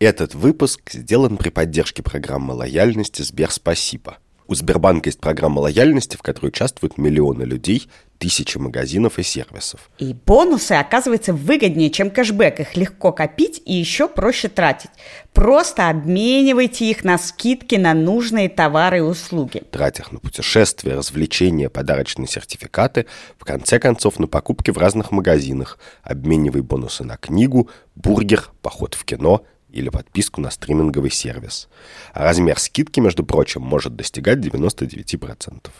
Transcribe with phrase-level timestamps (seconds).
[0.00, 4.16] Этот выпуск сделан при поддержке программы лояльности Сбер Спасибо.
[4.46, 9.90] У Сбербанка есть программа лояльности, в которой участвуют миллионы людей, тысячи магазинов и сервисов.
[9.98, 12.60] И бонусы, оказывается, выгоднее, чем кэшбэк.
[12.60, 14.90] Их легко копить и еще проще тратить.
[15.34, 19.62] Просто обменивайте их на скидки на нужные товары и услуги.
[19.70, 23.04] Трать их на путешествия, развлечения, подарочные сертификаты,
[23.38, 25.78] в конце концов на покупки в разных магазинах.
[26.02, 31.68] Обменивай бонусы на книгу, бургер, поход в кино– или подписку на стриминговый сервис.
[32.12, 35.70] А размер скидки, между прочим, может достигать 99%.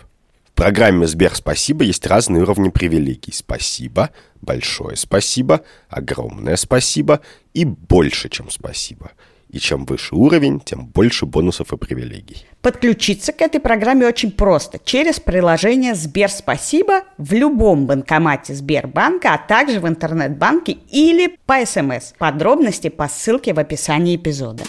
[0.44, 3.32] В программе Сбер Спасибо есть разные уровни привилегий.
[3.32, 4.10] Спасибо,
[4.42, 7.20] большое спасибо, огромное спасибо
[7.54, 9.12] и больше, чем спасибо–
[9.52, 12.46] и чем выше уровень, тем больше бонусов и привилегий.
[12.62, 14.78] Подключиться к этой программе очень просто.
[14.84, 22.12] Через приложение Сбер Спасибо в любом банкомате Сбербанка, а также в интернет-банке или по СМС.
[22.18, 24.62] Подробности по ссылке в описании эпизода.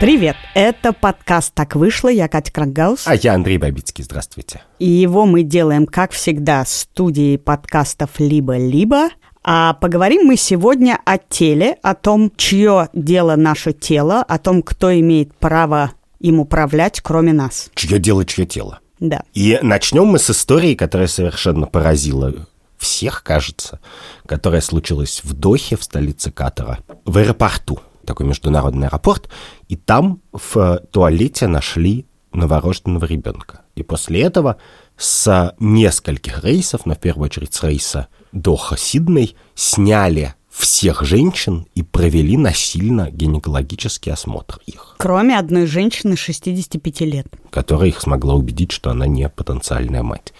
[0.00, 0.36] Привет!
[0.54, 2.08] Это подкаст «Так вышло».
[2.08, 3.02] Я Катя Крангаус.
[3.04, 4.04] А я Андрей Бабицкий.
[4.04, 4.62] Здравствуйте.
[4.78, 9.08] И его мы делаем, как всегда, с студией подкастов «Либо-либо».
[9.42, 14.96] А поговорим мы сегодня о теле, о том, чье дело наше тело, о том, кто
[15.00, 15.90] имеет право
[16.20, 17.68] им управлять, кроме нас.
[17.74, 18.78] Чье дело, чье тело.
[19.00, 19.24] Да.
[19.34, 22.32] И начнем мы с истории, которая совершенно поразила
[22.78, 23.80] всех, кажется,
[24.26, 29.28] которая случилась в Дохе, в столице Катара, в аэропорту такой международный аэропорт,
[29.68, 33.60] и там в туалете нашли новорожденного ребенка.
[33.76, 34.56] И после этого
[34.96, 42.36] с нескольких рейсов, но в первую очередь с рейса Доха-Сидней, сняли всех женщин и провели
[42.36, 44.96] насильно гинекологический осмотр их.
[44.98, 47.26] Кроме одной женщины 65 лет.
[47.50, 50.32] Которая их смогла убедить, что она не потенциальная мать.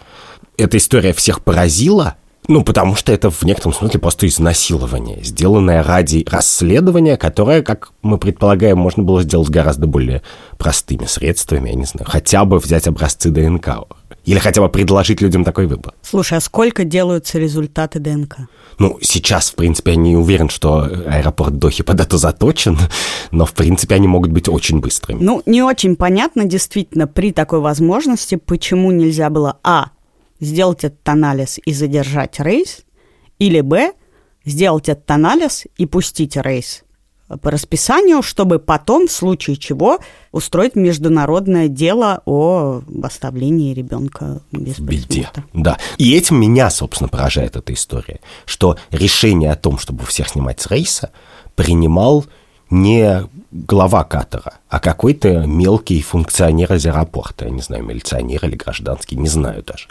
[0.56, 2.16] Эта история всех поразила,
[2.48, 8.16] ну, потому что это в некотором смысле просто изнасилование, сделанное ради расследования, которое, как мы
[8.18, 10.22] предполагаем, можно было сделать гораздо более
[10.56, 13.68] простыми средствами, я не знаю, хотя бы взять образцы ДНК.
[14.24, 15.94] Или хотя бы предложить людям такой выбор.
[16.02, 18.36] Слушай, а сколько делаются результаты ДНК?
[18.78, 22.78] Ну, сейчас, в принципе, я не уверен, что аэропорт Дохи под это заточен,
[23.30, 25.22] но, в принципе, они могут быть очень быстрыми.
[25.22, 29.92] Ну, не очень понятно, действительно, при такой возможности, почему нельзя было, а,
[30.40, 32.84] сделать этот анализ и задержать рейс,
[33.38, 33.92] или б,
[34.44, 36.84] сделать этот анализ и пустить рейс
[37.42, 39.98] по расписанию, чтобы потом, в случае чего,
[40.32, 45.30] устроить международное дело о оставлении ребенка без Беде.
[45.52, 45.76] Да.
[45.98, 50.68] И этим меня, собственно, поражает эта история, что решение о том, чтобы всех снимать с
[50.68, 51.10] рейса,
[51.54, 52.24] принимал
[52.70, 59.16] не глава Катара, а какой-то мелкий функционер из аэропорта, я не знаю, милиционер или гражданский,
[59.16, 59.88] не знаю даже.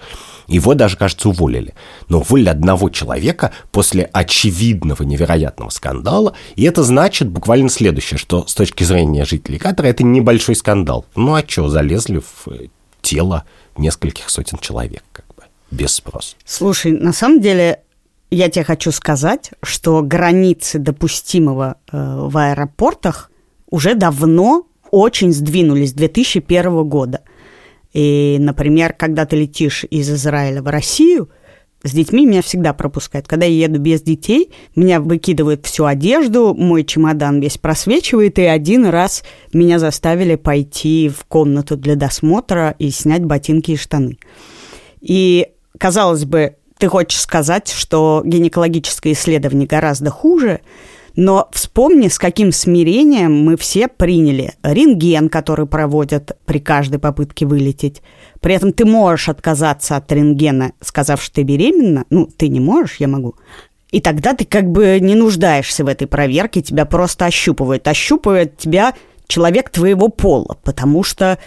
[0.48, 1.74] Его даже, кажется, уволили.
[2.08, 8.54] Но уволили одного человека после очевидного невероятного скандала, и это значит буквально следующее, что с
[8.54, 11.06] точки зрения жителей Катара это небольшой скандал.
[11.16, 12.48] Ну а что, залезли в
[13.02, 13.44] тело
[13.76, 16.36] нескольких сотен человек, как бы, без спроса.
[16.46, 17.82] Слушай, на самом деле
[18.30, 23.32] я тебе хочу сказать, что границы допустимого э, в аэропортах
[23.70, 27.22] уже давно очень сдвинулись, 2001 года.
[27.94, 31.30] И, например, когда ты летишь из Израиля в Россию,
[31.84, 33.28] с детьми меня всегда пропускают.
[33.28, 38.88] Когда я еду без детей, меня выкидывают всю одежду, мой чемодан весь просвечивает, и один
[38.88, 39.24] раз
[39.54, 44.18] меня заставили пойти в комнату для досмотра и снять ботинки и штаны.
[45.02, 50.62] И, казалось бы, ты хочешь сказать, что гинекологическое исследование гораздо хуже,
[51.16, 58.04] но вспомни, с каким смирением мы все приняли рентген, который проводят при каждой попытке вылететь.
[58.40, 62.06] При этом ты можешь отказаться от рентгена, сказав, что ты беременна.
[62.12, 63.36] Ну, ты не можешь, я могу.
[63.92, 67.88] И тогда ты как бы не нуждаешься в этой проверке, тебя просто ощупывают.
[67.88, 68.94] Ощупывает тебя
[69.28, 71.40] человек твоего пола, потому что,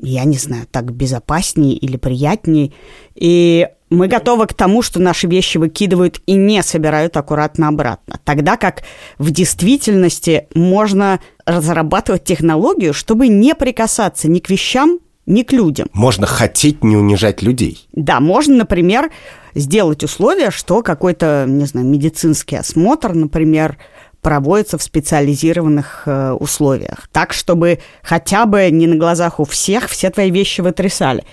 [0.00, 2.72] я не знаю, так безопаснее или приятнее.
[3.14, 8.20] И мы готовы к тому, что наши вещи выкидывают и не собирают аккуратно обратно.
[8.24, 8.82] Тогда как
[9.18, 15.88] в действительности можно разрабатывать технологию, чтобы не прикасаться ни к вещам, ни к людям.
[15.92, 17.86] Можно хотеть не унижать людей.
[17.92, 19.10] Да, можно, например,
[19.54, 23.76] сделать условие, что какой-то, не знаю, медицинский осмотр, например,
[24.22, 27.08] проводится в специализированных э, условиях.
[27.12, 31.24] Так, чтобы хотя бы не на глазах у всех все твои вещи вытрясали.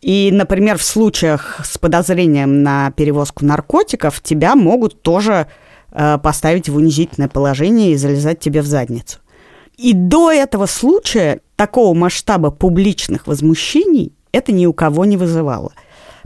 [0.00, 5.46] И, например, в случаях с подозрением на перевозку наркотиков тебя могут тоже
[5.90, 9.18] э, поставить в унизительное положение и залезать тебе в задницу.
[9.76, 15.72] И до этого случая такого масштаба публичных возмущений это ни у кого не вызывало.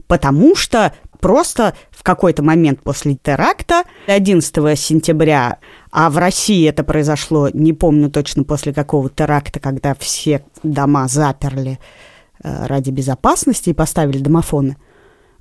[0.06, 5.58] Потому что просто в какой-то момент после теракта 11 сентября,
[5.93, 11.78] а в России это произошло, не помню точно после какого теракта, когда все дома заперли
[12.42, 14.76] ради безопасности и поставили домофоны,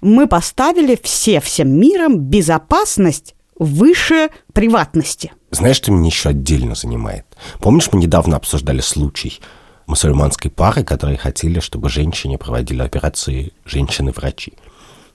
[0.01, 5.33] мы поставили все всем миром безопасность выше приватности.
[5.51, 7.25] Знаешь, что меня еще отдельно занимает?
[7.59, 9.39] Помнишь, мы недавно обсуждали случай
[9.87, 14.53] мусульманской пары, которые хотели, чтобы женщине проводили операции женщины-врачи.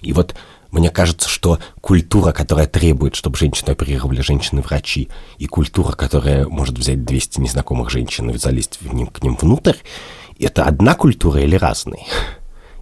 [0.01, 0.35] И вот
[0.73, 5.09] мне кажется, что культура, которая требует, чтобы женщины оперировали женщины-врачи,
[5.39, 9.77] и культура, которая может взять 200 незнакомых женщин и залезть в ним, к ним внутрь,
[10.39, 12.07] это одна культура или разные?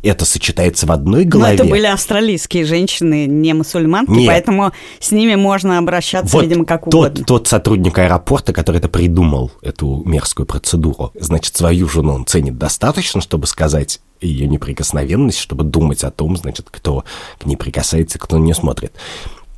[0.03, 1.57] это сочетается в одной голове.
[1.57, 4.29] Но это были австралийские женщины, не мусульманки, Нет.
[4.29, 7.25] поэтому с ними можно обращаться, вот видимо, как тот, угодно.
[7.25, 13.21] Тот сотрудник аэропорта, который это придумал, эту мерзкую процедуру, значит, свою жену он ценит достаточно,
[13.21, 17.05] чтобы сказать ее неприкосновенность, чтобы думать о том, значит, кто
[17.39, 18.93] к ней прикасается, кто не смотрит.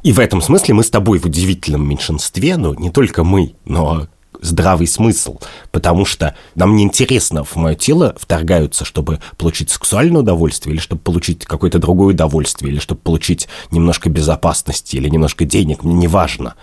[0.02, 4.06] И в этом смысле мы с тобой в удивительном меньшинстве, ну, не только мы, но
[4.44, 5.38] здравый смысл,
[5.73, 11.02] потому что нам не интересно в мое тело вторгаются, чтобы получить сексуальное удовольствие, или чтобы
[11.02, 16.55] получить какое-то другое удовольствие, или чтобы получить немножко безопасности, или немножко денег, мне не важно.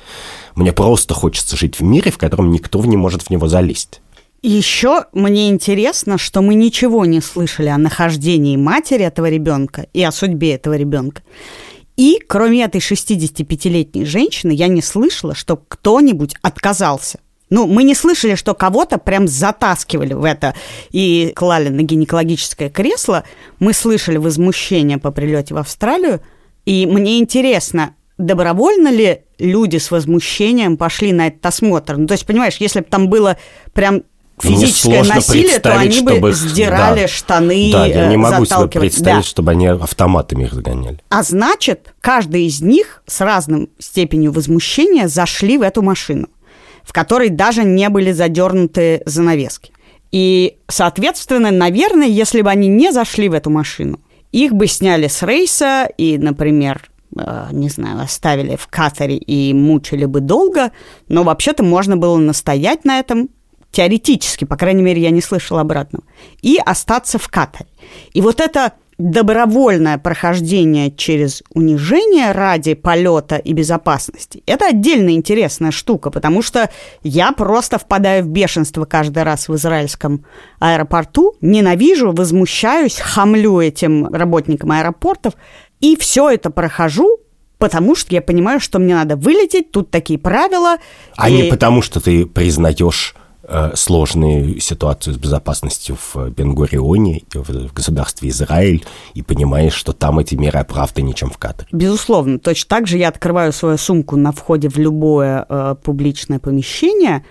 [0.56, 4.02] Мне просто хочется жить в мире, в котором никто не может в него залезть.
[4.44, 10.12] Еще мне интересно, что мы ничего не слышали о нахождении матери этого ребенка и о
[10.12, 11.22] судьбе этого ребенка.
[11.96, 17.20] И кроме этой 65-летней женщины, я не слышала, что кто-нибудь отказался
[17.52, 20.56] ну, мы не слышали, что кого-то прям затаскивали в это
[20.92, 23.26] и клали на гинекологическое кресло.
[23.60, 26.22] Мы слышали возмущение по прилете в Австралию.
[26.66, 31.98] И мне интересно, добровольно ли люди с возмущением пошли на этот осмотр?
[31.98, 33.36] Ну, то есть, понимаешь, если бы там было
[33.74, 34.04] прям
[34.40, 39.24] физическое насилие, то они бы их, сдирали да, штаны, Да, я не могу себе представить,
[39.26, 39.30] да.
[39.30, 41.00] чтобы они автоматами их загоняли.
[41.10, 46.30] А значит, каждый из них с разным степенью возмущения зашли в эту машину
[46.84, 49.72] в которой даже не были задернуты занавески.
[50.12, 54.00] И, соответственно, наверное, если бы они не зашли в эту машину,
[54.32, 60.06] их бы сняли с рейса и, например, э, не знаю, оставили в Катаре и мучили
[60.06, 60.72] бы долго,
[61.08, 63.30] но вообще-то можно было настоять на этом
[63.72, 66.04] теоретически, по крайней мере, я не слышала обратного,
[66.42, 67.70] и остаться в Катаре.
[68.14, 76.12] И вот это добровольное прохождение через унижение ради полета и безопасности– это отдельно интересная штука,
[76.12, 76.70] потому что
[77.04, 80.26] я просто впадаю в бешенство каждый раз в израильском
[80.60, 85.34] аэропорту, ненавижу, возмущаюсь, хамлю этим работникам аэропортов,
[85.80, 87.20] и все это прохожу,
[87.58, 90.78] потому что я понимаю, что мне надо вылететь, тут такие правила.
[91.18, 91.34] А и...
[91.34, 93.16] не потому, что ты признаешь
[93.76, 98.84] сложную ситуацию с безопасностью в Бенгурионе, в государстве Израиль,
[99.14, 101.68] и понимаешь, что там эти меры оправданнее, чем в Катаре.
[101.72, 102.40] Безусловно.
[102.40, 107.24] Точно так же я открываю свою сумку на входе в любое э, публичное помещение,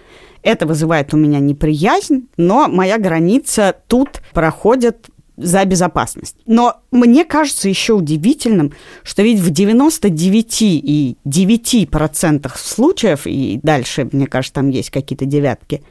[0.42, 6.36] это вызывает у меня неприязнь, но моя граница тут проходит за безопасность.
[6.46, 8.72] Но мне кажется еще удивительным,
[9.02, 15.82] что ведь в 99,9% случаев, и дальше, мне кажется, там есть какие-то девятки,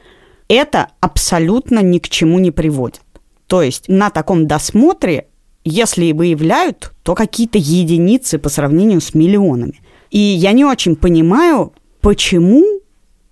[0.54, 3.02] это абсолютно ни к чему не приводит.
[3.46, 5.28] То есть на таком досмотре,
[5.64, 9.80] если и выявляют, то какие-то единицы по сравнению с миллионами.
[10.10, 12.64] И я не очень понимаю, почему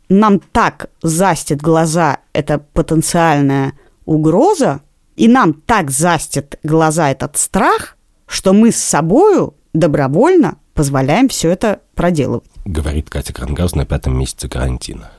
[0.08, 3.72] нам так застит глаза эта потенциальная
[4.04, 4.80] угроза,
[5.16, 7.96] и нам так застит глаза этот страх,
[8.26, 12.48] что мы с собою добровольно позволяем все это проделывать.
[12.64, 15.10] Говорит Катя Крангаус на пятом месяце карантина.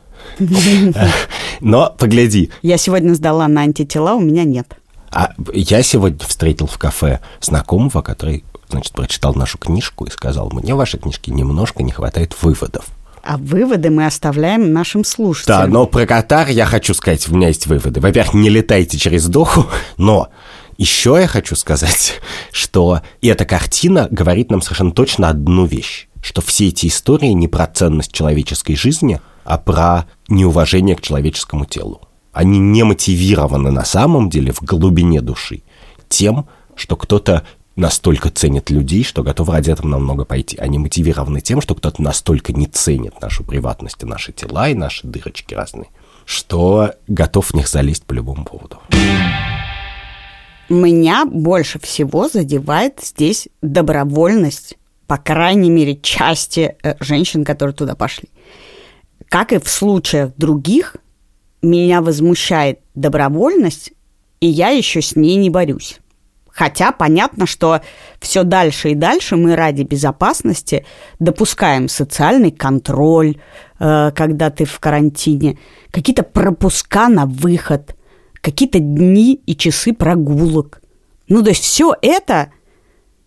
[1.61, 2.51] Но погляди.
[2.61, 4.75] Я сегодня сдала на антитела, у меня нет.
[5.11, 10.75] А я сегодня встретил в кафе знакомого, который, значит, прочитал нашу книжку и сказал, мне
[10.75, 12.85] вашей книжке немножко не хватает выводов.
[13.23, 15.59] А выводы мы оставляем нашим слушателям.
[15.59, 17.99] Да, но про Катар я хочу сказать, у меня есть выводы.
[17.99, 19.65] Во-первых, не летайте через Доху,
[19.97, 20.29] но
[20.77, 22.21] еще я хочу сказать,
[22.51, 27.67] что эта картина говорит нам совершенно точно одну вещь, что все эти истории не про
[27.67, 32.01] ценность человеческой жизни, а про неуважение к человеческому телу.
[32.31, 35.63] Они не мотивированы на самом деле в глубине души
[36.07, 37.43] тем, что кто-то
[37.75, 40.57] настолько ценит людей, что готов ради этого намного пойти.
[40.57, 45.07] Они мотивированы тем, что кто-то настолько не ценит нашу приватность и наши тела, и наши
[45.07, 45.87] дырочки разные,
[46.25, 48.79] что готов в них залезть по любому поводу.
[50.69, 54.77] Меня больше всего задевает здесь добровольность
[55.09, 58.29] по крайней мере, части э, женщин, которые туда пошли.
[59.29, 60.97] Как и в случаях других,
[61.61, 63.91] меня возмущает добровольность,
[64.39, 65.99] и я еще с ней не борюсь.
[66.49, 67.81] Хотя понятно, что
[68.19, 70.85] все дальше и дальше мы ради безопасности
[71.19, 73.37] допускаем социальный контроль,
[73.79, 75.57] э, когда ты в карантине,
[75.91, 77.95] какие-то пропуска на выход,
[78.41, 80.81] какие-то дни и часы прогулок.
[81.27, 82.51] Ну, то есть все это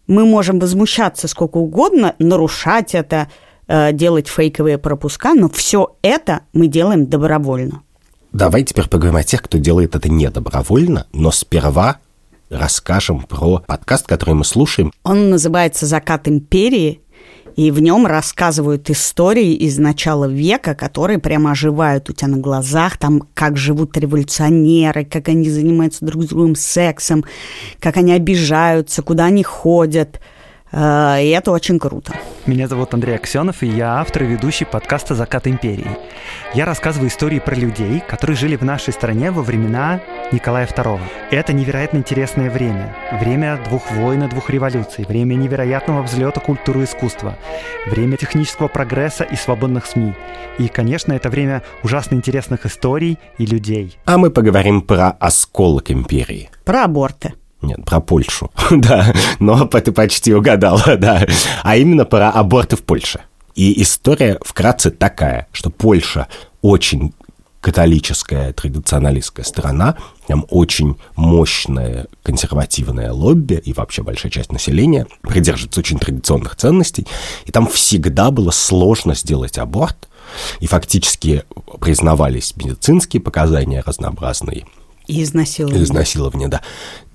[0.06, 3.30] мы можем возмущаться сколько угодно, нарушать это,
[3.68, 7.82] делать фейковые пропуска, но все это мы делаем добровольно.
[8.32, 11.98] Давай теперь поговорим о тех, кто делает это не добровольно, но сперва
[12.48, 14.92] расскажем про подкаст, который мы слушаем.
[15.04, 17.00] Он называется «Закат империи»,
[17.54, 22.96] и в нем рассказывают истории из начала века, которые прямо оживают у тебя на глазах,
[22.96, 27.24] там, как живут революционеры, как они занимаются друг с другом сексом,
[27.78, 30.41] как они обижаются, куда они ходят– Э,
[30.72, 32.14] и это очень круто.
[32.46, 35.86] Меня зовут Андрей Аксенов, и я автор и ведущий подкаста «Закат империи».
[36.54, 40.00] Я рассказываю истории про людей, которые жили в нашей стране во времена
[40.32, 40.98] Николая II.
[41.30, 42.96] Это невероятно интересное время.
[43.20, 47.36] Время двух войн и двух революций, время невероятного взлета культуры и искусства,
[47.86, 50.14] время технического прогресса и свободных СМИ.
[50.58, 53.98] И, конечно, это время ужасно интересных историй и людей.
[54.04, 56.50] А мы поговорим про осколок империи.
[56.64, 57.34] Про аборты.
[57.62, 61.26] Нет, про Польшу, да, но ты почти угадала, да.
[61.62, 63.20] А именно про аборты в Польше.
[63.54, 66.26] И история вкратце такая, что Польша
[66.62, 67.12] очень
[67.60, 76.00] католическая, традиционалистская страна, там очень мощное консервативное лобби и вообще большая часть населения придерживается очень
[76.00, 77.06] традиционных ценностей,
[77.44, 80.08] и там всегда было сложно сделать аборт,
[80.58, 81.44] и фактически
[81.80, 84.66] признавались медицинские показания разнообразные,
[85.06, 85.82] и изнасилование.
[85.82, 86.60] Изнасилование, да.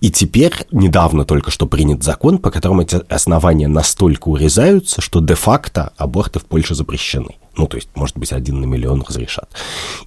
[0.01, 5.93] И теперь недавно только что принят закон, по которому эти основания настолько урезаются, что де-факто
[5.97, 7.35] аборты в Польше запрещены.
[7.55, 9.49] Ну, то есть, может быть, один на миллион разрешат.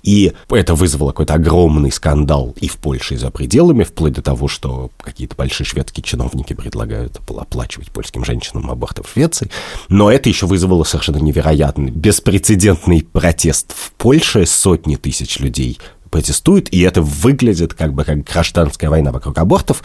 [0.05, 4.47] И это вызвало какой-то огромный скандал и в Польше, и за пределами, вплоть до того,
[4.47, 9.51] что какие-то большие шведские чиновники предлагают оплачивать польским женщинам аборты в Швеции.
[9.89, 14.47] Но это еще вызвало совершенно невероятный, беспрецедентный протест в Польше.
[14.47, 15.81] Сотни тысяч людей
[16.11, 19.83] протестуют, и это выглядит как бы как гражданская война вокруг абортов.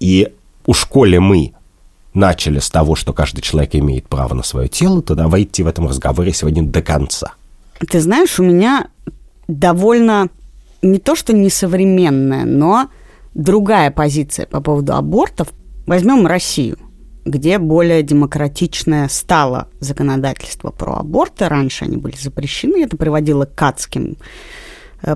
[0.00, 0.32] И
[0.66, 1.52] у школе мы
[2.14, 5.66] начали с того, что каждый человек имеет право на свое тело, то давай идти в
[5.66, 7.34] этом разговоре сегодня до конца.
[7.90, 8.88] Ты знаешь, у меня
[9.48, 10.28] довольно
[10.82, 12.88] не то что несовременная, но
[13.34, 15.48] другая позиция по поводу абортов.
[15.86, 16.78] Возьмем Россию,
[17.24, 21.48] где более демократичное стало законодательство про аборты.
[21.48, 24.16] Раньше они были запрещены, это приводило к адским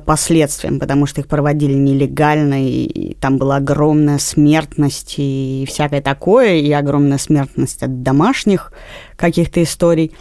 [0.04, 6.70] последствиям, потому что их проводили нелегально, и там была огромная смертность и всякое такое, и
[6.72, 8.72] огромная смертность от домашних
[9.16, 10.12] каких-то историй.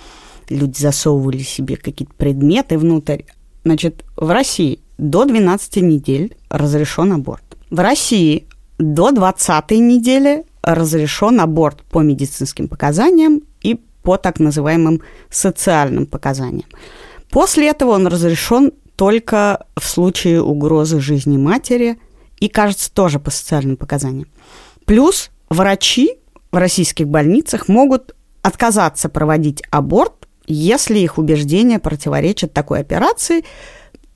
[0.49, 3.23] Люди засовывали себе какие-то предметы внутрь.
[3.63, 7.43] Значит, в России до 12 недель разрешен аборт.
[7.69, 8.47] В России
[8.79, 16.67] до 20 недели разрешен аборт по медицинским показаниям и по так называемым социальным показаниям.
[17.29, 21.97] После этого он разрешен только в случае угрозы жизни матери
[22.41, 24.27] и, кажется, тоже по социальным показаниям.
[24.83, 26.15] Плюс врачи
[26.51, 33.45] в российских больницах могут отказаться проводить аборт, если их убеждения противоречат такой операции,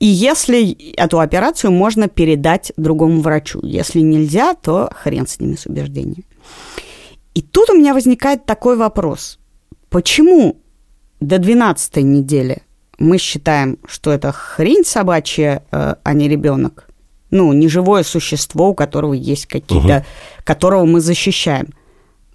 [0.00, 3.60] и если эту операцию можно передать другому врачу.
[3.62, 6.26] Если нельзя, то хрен с ними с убеждениями.
[7.32, 9.38] И тут у меня возникает такой вопрос.
[9.88, 10.60] Почему
[11.20, 12.64] до 12 недели
[12.98, 16.88] мы считаем, что это хрень собачья, э, а не ребенок.
[17.30, 20.04] Ну, не живое существо, у которого есть какие-то, угу.
[20.44, 21.68] которого мы защищаем.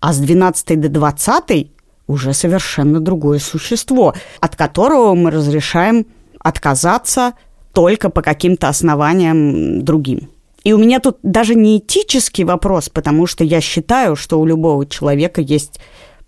[0.02, 1.72] А с 12 до 20
[2.08, 6.06] уже совершенно другое существо, от которого мы разрешаем
[6.40, 7.34] отказаться
[7.74, 10.30] только по каким-то основаниям другим.
[10.64, 14.86] И у меня тут даже не этический вопрос, потому что я считаю, что у любого
[14.86, 15.80] человека есть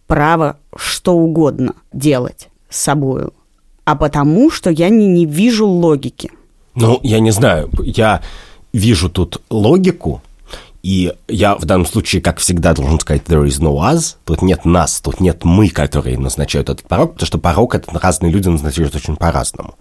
[0.07, 3.29] право что угодно делать с собой
[3.91, 6.31] а потому, что я не, не вижу логики.
[6.75, 8.21] Ну, я не знаю, я
[8.71, 10.21] вижу тут логику,
[10.81, 14.63] и я в данном случае, как всегда, должен сказать there is no us, тут нет
[14.63, 18.95] нас, тут нет мы, которые назначают этот порог, потому что порог это разные люди назначают
[18.95, 19.75] очень по-разному.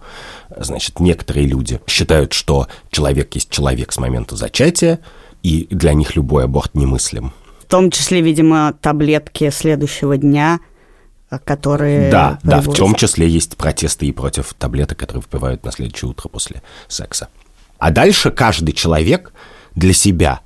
[0.57, 4.99] Значит, некоторые люди считают, что человек есть человек с момента зачатия,
[5.41, 7.31] и для них любой аборт немыслим.
[7.61, 10.59] В том числе, видимо, таблетки следующего дня–
[11.39, 12.11] которые...
[12.11, 16.29] Да, да, в том числе есть протесты и против таблеток, которые выпивают на следующее утро
[16.29, 17.29] после секса.
[17.77, 19.33] А дальше каждый человек
[19.75, 20.41] для себя,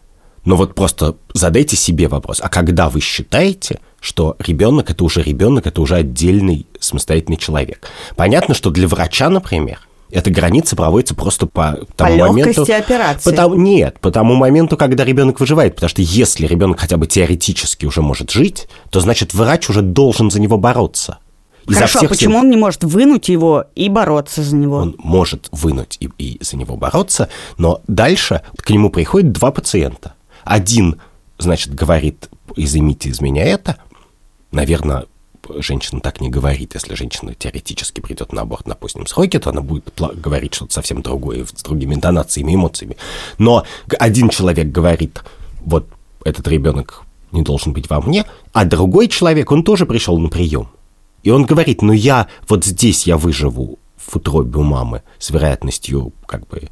[0.45, 5.65] ну вот просто задайте себе вопрос, а когда вы считаете, что ребенок это уже ребенок,
[5.65, 7.87] это уже отдельный самостоятельный человек.
[8.15, 9.79] Понятно, что для врача, например,
[10.11, 12.61] эта граница проводится просто по тому по моменту...
[12.63, 13.29] операции.
[13.29, 15.75] Потому, нет, по тому моменту, когда ребенок выживает.
[15.75, 20.31] Потому что если ребенок хотя бы теоретически уже может жить, то значит врач уже должен
[20.31, 21.17] за него бороться.
[21.67, 22.39] Хорошо, а почему сил...
[22.41, 24.77] он не может вынуть его и бороться за него?
[24.77, 30.13] Он может вынуть и, и за него бороться, но дальше к нему приходят два пациента.
[30.43, 31.01] Один,
[31.39, 33.77] значит, говорит, изымите из меня это.
[34.51, 35.05] Наверное,
[35.57, 36.73] женщина так не говорит.
[36.73, 41.01] Если женщина теоретически придет на аборт на позднем сроке, то она будет говорить что-то совсем
[41.01, 42.97] другое, с другими интонациями, эмоциями.
[43.37, 43.65] Но
[43.99, 45.23] один человек говорит,
[45.61, 45.87] вот
[46.23, 50.69] этот ребенок не должен быть во мне, а другой человек, он тоже пришел на прием.
[51.23, 56.13] И он говорит, ну я вот здесь я выживу в утробе у мамы с вероятностью,
[56.27, 56.69] как бы,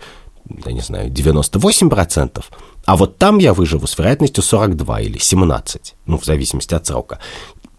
[0.65, 2.44] я не знаю, 98%,
[2.86, 7.20] а вот там я выживу с вероятностью 42 или 17, ну, в зависимости от срока.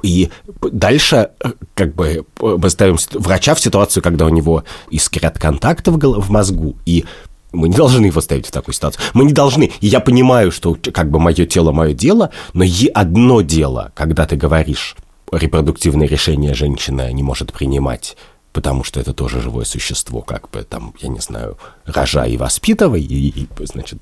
[0.05, 0.29] И
[0.61, 1.31] дальше,
[1.75, 6.77] как бы, мы ставим врача в ситуацию, когда у него искрят контакты в, в мозгу,
[6.85, 7.07] и
[7.53, 9.03] мы не должны его ставить в такую ситуацию.
[9.15, 9.73] Мы не должны.
[9.81, 14.27] И я понимаю, что как бы мое тело, мое дело, но и одно дело, когда
[14.27, 14.95] ты говоришь,
[15.33, 18.17] репродуктивные решения женщина не может принимать,
[18.55, 23.03] потому что это тоже живое существо, как бы там, я не знаю, рожай и воспитывай,
[23.03, 23.99] и, и значит,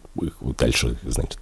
[0.58, 1.38] дальше, значит,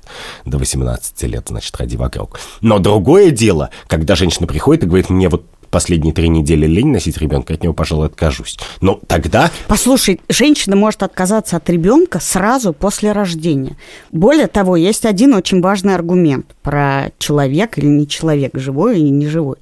[0.46, 2.38] до 18 лет, значит, ходи вокруг.
[2.60, 7.18] Но другое дело, когда женщина приходит и говорит, мне вот последние три недели лень носить
[7.18, 8.58] ребенка, от него, пожалуй, откажусь.
[8.80, 9.50] Но тогда...
[9.66, 13.76] Послушай, женщина может отказаться от ребенка сразу после рождения.
[14.12, 19.26] Более того, есть один очень важный аргумент про человек или не человек, живой или не
[19.26, 19.56] живой.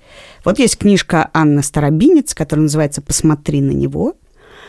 [0.49, 4.14] Вот есть книжка Анны Старобинец, которая называется «Посмотри на него».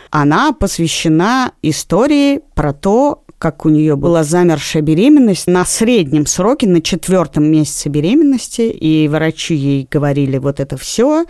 [0.10, 6.82] Она посвящена истории про то, как у нее была замершая беременность на среднем сроке, на
[6.82, 11.24] четвертом месяце беременности, и врачи ей говорили вот это все,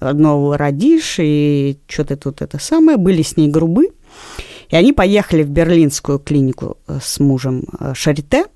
[0.00, 3.90] одного родишь, и что ты тут это самое, были с ней грубы.
[4.70, 8.46] И они поехали в берлинскую клинику э, с мужем э, Шарите,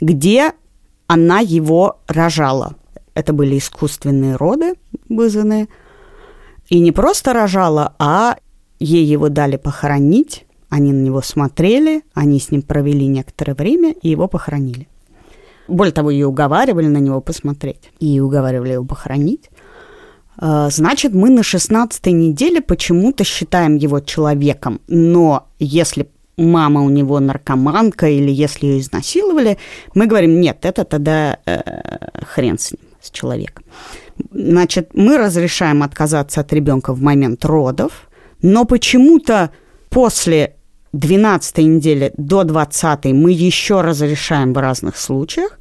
[0.00, 0.52] где
[1.08, 2.76] она его рожала.
[3.14, 4.74] Это были искусственные роды
[5.08, 5.68] вызванные.
[6.68, 8.36] И не просто рожала, а
[8.78, 14.08] ей его дали похоронить они на него смотрели, они с ним провели некоторое время и
[14.08, 14.88] его похоронили.
[15.68, 19.50] Более того, ее уговаривали на него посмотреть и уговаривали его похоронить.
[20.36, 27.20] А, значит, мы на 16 неделе почему-то считаем его человеком, но если мама у него
[27.20, 29.58] наркоманка или если ее изнасиловали,
[29.94, 31.60] мы говорим, нет, это тогда э,
[32.26, 33.64] хрен с ним, с человеком.
[34.32, 38.08] Значит, мы разрешаем отказаться от ребенка в момент родов,
[38.42, 39.50] но почему-то
[39.90, 40.56] после
[40.92, 45.58] 12 недели до 20 мы еще разрешаем в разных случаях,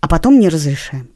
[0.00, 1.08] а потом не разрешаем.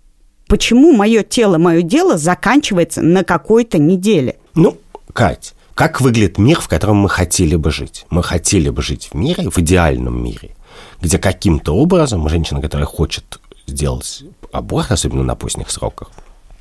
[0.48, 4.36] Почему мое тело, мое дело заканчивается на какой-то неделе?
[4.54, 4.78] Ну,
[5.12, 8.06] Кать, как выглядит мир, в котором мы хотели бы жить?
[8.08, 10.56] Мы хотели бы жить в мире, в идеальном мире,
[11.02, 16.10] где каким-то образом женщина, которая хочет сделать аборт, особенно на поздних сроках,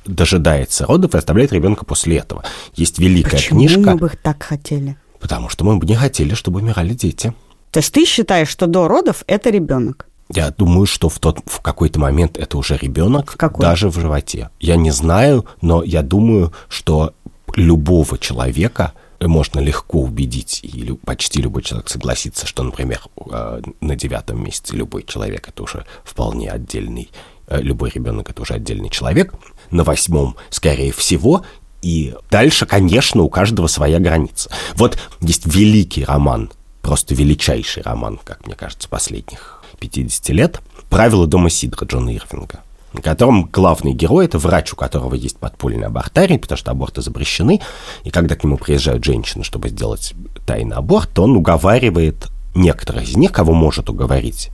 [0.04, 2.44] дожидается родов и оставляет ребенка после этого.
[2.74, 3.78] Есть великая Почему книжка.
[3.78, 4.96] Почему мы бы так хотели?
[5.20, 7.34] Потому что мы бы не хотели, чтобы умирали дети.
[7.70, 10.06] То есть ты считаешь, что до родов это ребенок?
[10.30, 14.50] Я думаю, что в, тот, в какой-то момент это уже ребенок, даже в животе.
[14.60, 17.14] Я не знаю, но я думаю, что
[17.54, 23.00] любого человека можно легко убедить, и почти любой человек согласится, что, например,
[23.30, 27.10] э, на девятом месяце любой человек это уже вполне отдельный,
[27.48, 29.34] э, любой ребенок это уже отдельный человек.
[29.70, 31.44] На восьмом, скорее всего,
[31.82, 34.50] и дальше, конечно, у каждого своя граница.
[34.74, 36.50] Вот есть великий роман,
[36.82, 43.02] просто величайший роман, как мне кажется, последних 50 лет «Правила дома Сидра» Джона Ирвинга на
[43.02, 47.60] котором главный герой– это врач, у которого есть подпольный абортарий, потому что аборты запрещены,
[48.04, 50.14] и когда к нему приезжают женщины, чтобы сделать
[50.46, 54.50] тайный аборт, то он уговаривает некоторых из них, кого может уговорить,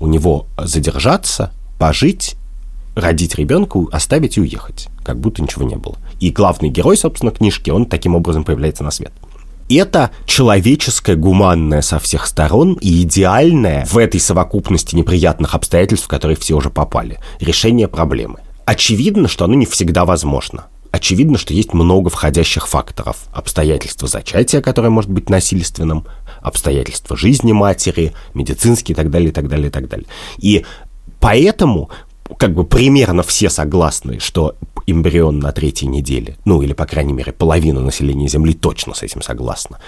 [0.00, 2.36] у него задержаться, пожить,
[2.94, 5.96] родить ребенка, оставить и уехать, как будто ничего не было.
[6.18, 9.12] И главный герой, собственно, книжки, он таким образом появляется на свет.
[9.68, 16.36] Это человеческое, гуманное со всех сторон и идеальное в этой совокупности неприятных обстоятельств, в которые
[16.36, 18.40] все уже попали, решение проблемы.
[18.64, 20.66] Очевидно, что оно не всегда возможно.
[20.92, 23.26] Очевидно, что есть много входящих факторов.
[23.32, 26.06] Обстоятельства зачатия, которое может быть насильственным,
[26.40, 30.06] обстоятельства жизни матери, медицинские и так далее, и так далее, и так далее.
[30.38, 30.64] И
[31.20, 31.90] поэтому
[32.38, 37.32] как бы примерно все согласны, что эмбрион на третьей неделе, ну или, по крайней мере,
[37.32, 39.80] половина населения Земли точно с этим согласна,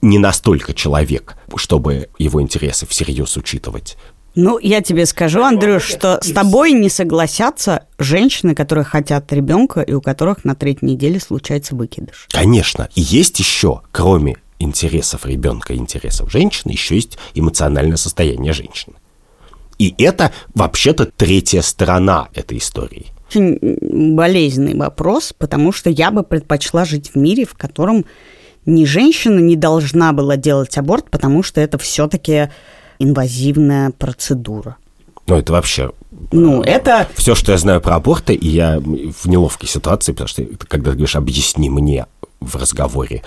[0.00, 3.96] не настолько человек, чтобы его интересы всерьез учитывать,
[4.34, 9.92] Ну, я тебе скажу, Андрюш, что с тобой не согласятся женщины, которые хотят ребенка и
[9.92, 12.28] у которых на третьей неделе случается выкидыш.
[12.30, 12.88] Конечно.
[12.94, 18.96] И есть еще, кроме интересов ребенка и интересов женщины, еще есть эмоциональное состояние женщины.
[19.78, 23.06] И это вообще-то третья сторона этой истории.
[23.28, 28.04] Очень болезненный вопрос, потому что я бы предпочла жить в мире, в котором
[28.66, 32.50] ни женщина не должна была делать аборт, потому что это все-таки
[32.98, 34.76] инвазивная процедура.
[35.26, 35.92] Ну, это вообще...
[36.30, 37.08] Ну, это...
[37.14, 40.96] Все, что я знаю про аборты, и я в неловкой ситуации, потому что когда ты
[40.96, 42.06] говоришь «объясни мне»,
[42.42, 43.22] в разговоре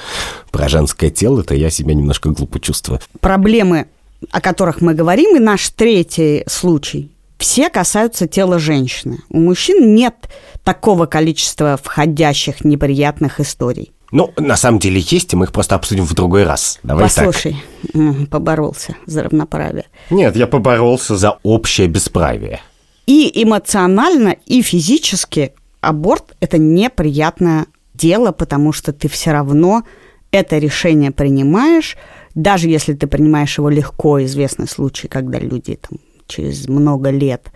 [0.52, 3.00] про женское тело, то я себя немножко глупо чувствую.
[3.20, 3.88] Проблемы,
[4.32, 9.20] о которых мы говорим, и наш третий случай, все касаются тела женщины.
[9.30, 10.16] У мужчин нет
[10.64, 13.92] такого количества входящих неприятных историй.
[14.12, 16.80] Ну, на самом деле есть, и мы их просто обсудим в другой раз.
[16.84, 17.62] Давай Послушай,
[17.92, 18.30] так.
[18.30, 19.86] поборолся за равноправие.
[20.10, 22.62] Нет, я поборолся за общее бесправие.
[23.08, 29.84] И эмоционально, и физически аборт– это неприятное дело, потому что ты все равно
[30.32, 31.98] это решение принимаешь,
[32.36, 37.52] даже если ты принимаешь его легко, известный случай, когда люди там, через много лет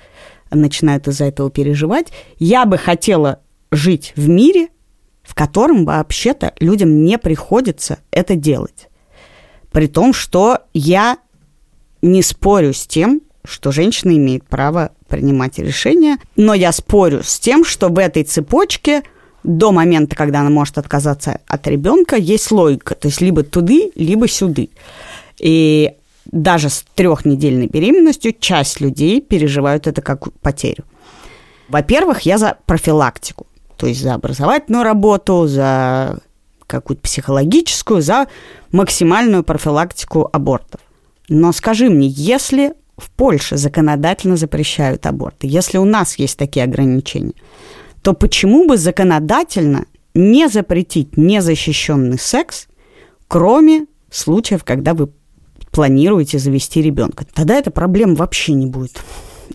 [0.52, 2.08] начинают из-за этого переживать.
[2.39, 4.70] Я бы хотела жить в мире,
[5.22, 8.89] в котором вообще-то людям не приходится это делать.
[9.72, 11.18] При том, что я
[12.02, 17.63] не спорю с тем, что женщина имеет право принимать решения, но я спорю с тем,
[17.63, 19.04] что в этой цепочке
[19.43, 24.28] до момента, когда она может отказаться от ребенка, есть логика, то есть либо туды, либо
[24.28, 24.69] сюды.
[25.38, 25.93] И
[26.25, 30.84] даже с трехнедельной беременностью часть людей переживают это как потерю.
[31.69, 33.45] Во-первых, я за профилактику
[33.80, 36.19] то есть за образовательную работу, за
[36.67, 38.28] какую-то психологическую, за
[38.73, 40.82] максимальную профилактику абортов.
[41.30, 47.34] Но скажи мне, если в Польше законодательно запрещают аборты, если у нас есть такие ограничения,
[48.01, 52.67] то почему бы законодательно не запретить незащищенный секс,
[53.27, 55.09] кроме случаев, когда вы
[55.71, 57.25] планируете завести ребенка?
[57.33, 58.99] Тогда эта проблема вообще не будет.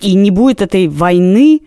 [0.00, 1.61] И не будет этой войны,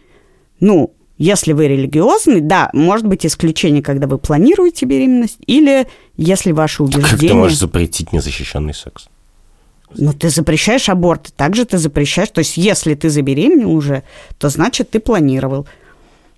[0.59, 6.83] ну, если вы религиозный, да, может быть исключение, когда вы планируете беременность, или если ваши
[6.83, 7.09] убеждения...
[7.09, 9.07] Как ты можешь запретить незащищенный секс?
[9.95, 12.29] Ну, ты запрещаешь аборты, также ты запрещаешь...
[12.29, 14.03] То есть, если ты забеременел уже,
[14.37, 15.65] то значит, ты планировал.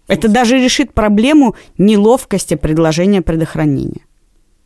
[0.10, 4.02] Это даже решит проблему неловкости предложения предохранения.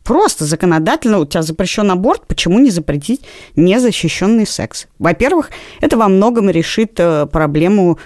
[0.02, 3.22] Просто законодательно у тебя запрещен аборт, почему не запретить
[3.56, 4.86] незащищенный секс?
[4.98, 7.98] Во-первых, это во многом решит э, проблему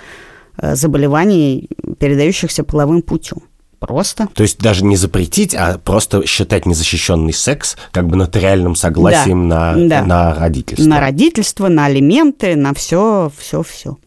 [0.61, 3.43] Э, заболеваний, передающихся половым путем.
[3.79, 4.27] Просто.
[4.35, 9.77] То есть даже не запретить, а просто считать незащищенный секс как бы нотариальным согласием да,
[9.77, 10.03] на, да.
[10.03, 10.85] на родительство.
[10.85, 13.99] На родительство, на алименты, на все, все, все.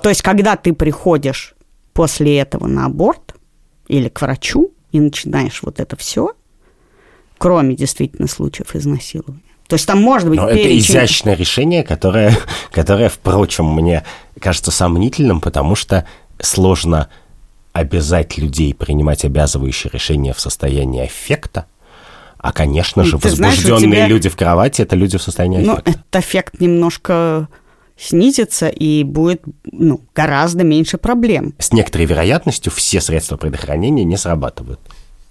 [0.00, 1.56] То есть, когда ты приходишь
[1.92, 3.34] после этого на аборт
[3.88, 6.32] или к врачу и начинаешь вот это все,
[7.38, 10.66] кроме действительно случаев изнасилования, то есть там может быть Но перечень...
[10.66, 12.36] это изящное решение, которое,
[12.72, 14.04] которое, впрочем, мне
[14.40, 16.06] кажется сомнительным, потому что
[16.40, 17.08] сложно
[17.72, 21.66] обязать людей принимать обязывающие решения в состоянии эффекта,
[22.36, 24.06] а, конечно же, Ты возбужденные знаешь, тебя...
[24.08, 25.90] люди в кровати– это люди в состоянии ну, эффекта.
[25.90, 27.48] Ну, этот эффект немножко
[28.00, 31.54] снизится и будет ну, гораздо меньше проблем.
[31.58, 34.80] С некоторой вероятностью все средства предохранения не срабатывают.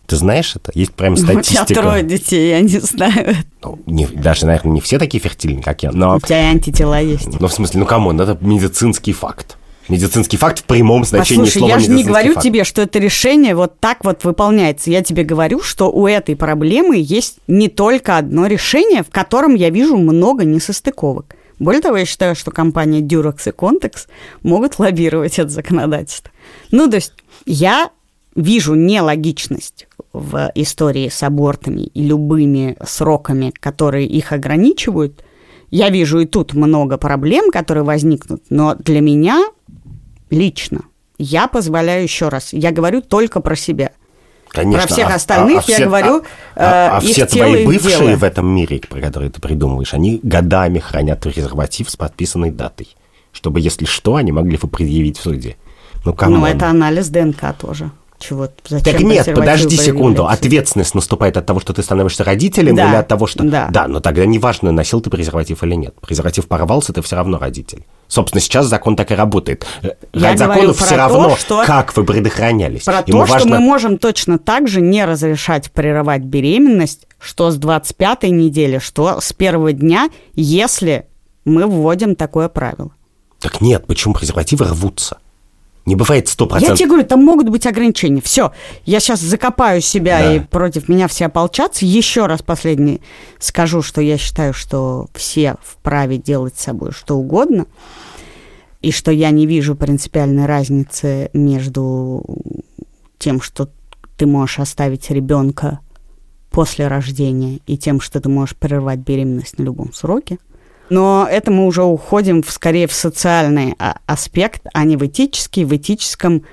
[0.06, 0.72] Ты знаешь это?
[0.74, 1.62] Есть прям статистика.
[1.62, 3.36] У тебя трое детей, я не знаю.
[3.62, 6.16] Ну, не, даже, наверное, не все такие фертильные, как я, но...
[6.16, 7.40] У тебя и антитела есть.
[7.40, 9.58] Ну, в смысле, ну, come on, это медицинский факт.
[9.88, 12.44] Медицинский факт в прямом значении Послушай, слова я же не говорю факт.
[12.44, 14.92] тебе, что это решение вот так вот выполняется.
[14.92, 19.72] Я тебе говорю, что у этой проблемы есть не только одно решение, в котором я
[19.72, 21.36] вижу много несостыковок.
[21.60, 24.08] Более того, я считаю, что компания Durex и Contex
[24.42, 26.32] могут лоббировать это законодательство.
[26.72, 27.14] Ну, то есть
[27.46, 27.92] я
[28.36, 35.24] вижу нелогичность в истории с абортами и любыми сроками, которые их ограничивают,
[35.72, 39.46] я вижу и тут много проблем, которые возникнут, но для меня
[40.32, 40.82] лично
[41.20, 43.92] я позволяю еще раз, я говорю только про себя.
[44.50, 44.88] Конечно.
[44.88, 46.24] Про всех а, остальных а, а, я все, говорю,
[46.56, 48.16] а, а, а все твои бывшие дело.
[48.16, 52.96] в этом мире, про которые ты придумываешь, они годами хранят презерватив с подписанной датой,
[53.32, 55.56] чтобы, если что, они могли бы предъявить в суде.
[56.06, 57.92] Ну, ну это анализ ДНК тоже.
[58.20, 58.50] Чего?
[58.68, 60.28] Зачем так нет, подожди секунду.
[60.28, 62.90] Ответственность наступает от того, что ты становишься родителем, да.
[62.90, 63.44] или от того, что...
[63.44, 63.70] Да.
[63.72, 65.96] да, но тогда неважно, носил ты презерватив или нет.
[66.02, 67.86] Презерватив порвался, ты все равно родитель.
[68.10, 69.66] Собственно, сейчас закон так и работает.
[69.82, 71.64] Э, Я Ради закону все равно, что...
[71.66, 72.84] как вы предохранялись.
[72.84, 73.40] Про Ему то, важно...
[73.40, 79.22] что мы можем точно так же не разрешать прерывать беременность, что с 25-й недели, что
[79.22, 81.06] с первого дня, если
[81.46, 82.92] мы вводим такое правило.
[83.40, 85.20] Так нет, почему презервативы рвутся?
[85.90, 86.78] Не бывает сто Я процентов.
[86.78, 88.22] тебе говорю, там могут быть ограничения.
[88.22, 88.52] Все,
[88.86, 90.36] я сейчас закопаю себя, Да.
[90.36, 91.84] и против меня все ополчатся.
[91.84, 93.02] Еще раз последний
[93.40, 97.66] скажу, что я считаю, что все вправе делать с собой что угодно,
[98.84, 102.24] и что я не вижу принципиальной разницы между
[103.18, 103.68] тем, что
[104.16, 105.80] ты можешь оставить ребенка
[106.52, 110.38] после рождения, и тем, что ты можешь прервать беременность на любом сроке.
[110.90, 115.66] Но это мы уже уходим в, скорее в социальный а- аспект, а не в этический.
[115.66, 116.44] В этическом,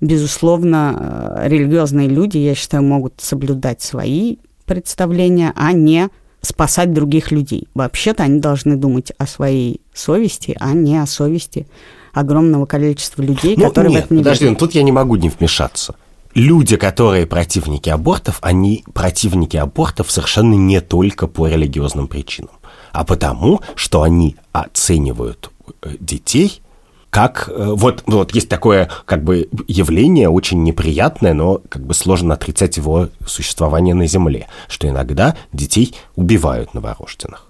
[0.00, 6.08] безусловно, э, религиозные люди, я считаю, могут соблюдать свои представления, а не
[6.42, 7.68] спасать других людей.
[7.74, 11.66] Вообще-то они должны думать о своей совести, а не о совести
[12.12, 14.60] огромного количества людей, Ну, которые нет, в это не подожди, верят.
[14.60, 15.94] ну тут я не могу не вмешаться.
[16.34, 22.50] Люди, которые противники абортов, они противники абортов совершенно не только по религиозным причинам,
[22.92, 25.50] а потому, что они оценивают
[25.82, 26.62] э, детей
[27.10, 32.34] как э, вот, вот есть такое как бы явление очень неприятное, но как бы сложно
[32.34, 37.46] отрицать его существование на Земле, что иногда детей убивают новорожденных.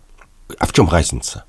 [0.58, 1.44] А в чем разница?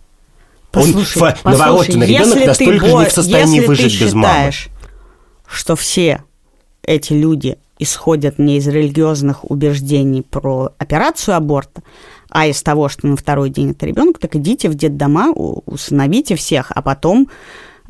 [0.71, 4.13] Послушай, Он, послушай, новорожденный ребенок ты настолько бо- не в состоянии если выжить ты без
[4.13, 4.27] мамы.
[4.27, 4.69] считаешь,
[5.47, 6.23] что все
[6.83, 11.81] эти люди исходят не из религиозных убеждений про операцию аборта,
[12.31, 16.71] а из того, что на второй день это ребенок, так идите в детдома, усыновите всех,
[16.73, 17.27] а потом, э,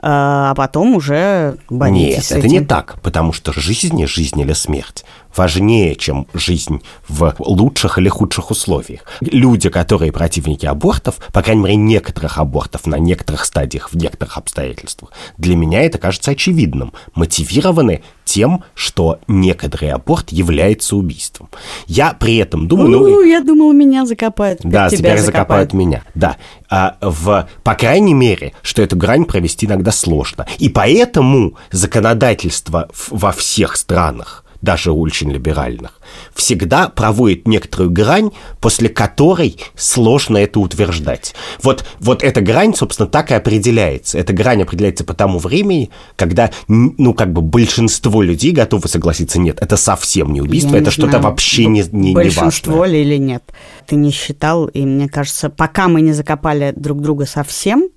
[0.01, 5.95] а потом уже боритесь Нет, это не так, потому что жизнь, жизнь или смерть важнее,
[5.95, 9.01] чем жизнь в лучших или худших условиях.
[9.21, 15.11] Люди, которые противники абортов, по крайней мере, некоторых абортов на некоторых стадиях, в некоторых обстоятельствах,
[15.37, 21.49] для меня это кажется очевидным, мотивированы тем, что некоторый аборт является убийством.
[21.87, 24.61] Я при этом думаю, ну, У, я думала, меня закопают.
[24.63, 26.03] да, тебя теперь закопают меня.
[26.15, 26.37] Да.
[26.69, 30.47] А в, по крайней мере, что эту грань провести иногда сложно.
[30.59, 35.99] И поэтому законодательство во всех странах, даже очень либеральных,
[36.33, 41.33] всегда проводит некоторую грань, после которой сложно это утверждать.
[41.63, 44.17] Вот, вот эта грань, собственно, так и определяется.
[44.17, 49.57] Эта грань определяется по тому времени, когда, ну, как бы большинство людей готовы согласиться, нет,
[49.61, 53.01] это совсем не убийство, Я это что-то вообще не, не, не большинство важное.
[53.01, 53.43] ли или нет.
[53.87, 57.89] Ты не считал, и мне кажется, пока мы не закопали друг друга совсем,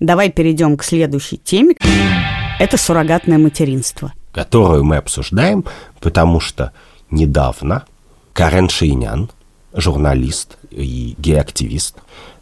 [0.00, 1.74] давай перейдем к следующей теме.
[2.58, 4.12] Это суррогатное материнство.
[4.32, 5.64] Которую мы обсуждаем,
[6.00, 6.72] потому что
[7.10, 7.84] недавно
[8.32, 9.30] Карен Шейнян,
[9.72, 11.96] журналист и гей-активист,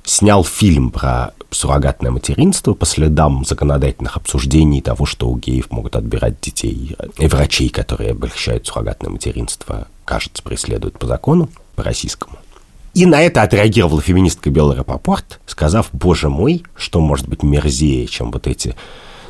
[0.05, 6.41] снял фильм про суррогатное материнство по следам законодательных обсуждений того, что у геев могут отбирать
[6.41, 12.39] детей, и врачей, которые облегчают суррогатное материнство, кажется, преследуют по закону, по российскому.
[12.95, 18.31] И на это отреагировала феминистка Белла Рапопорт, сказав, боже мой, что может быть мерзее, чем
[18.31, 18.75] вот эти,